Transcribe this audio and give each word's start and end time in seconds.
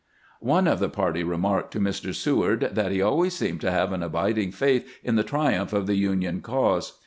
One 0.39 0.67
of 0.67 0.79
the 0.79 0.89
party 0.89 1.23
remarked 1.23 1.69
to 1.73 1.79
Mr. 1.79 2.11
Seward 2.15 2.71
that 2.73 2.91
he 2.91 3.03
always 3.03 3.35
seemed 3.35 3.61
to 3.61 3.69
have 3.69 3.93
an 3.93 4.01
abiding 4.01 4.51
faith 4.51 4.83
in 5.03 5.15
the 5.15 5.23
triumph 5.23 5.73
of 5.73 5.85
the 5.85 5.93
Union 5.93 6.41
cause. 6.41 6.93